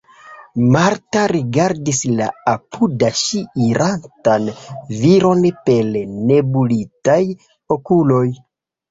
Marta 0.75 1.23
rigardis 1.31 1.97
la 2.19 2.29
apud 2.53 3.03
ŝi 3.19 3.41
irantan 3.65 4.47
virinon 5.01 5.45
per 5.67 5.91
nebulitaj 6.31 7.19
okuloj. 7.77 8.25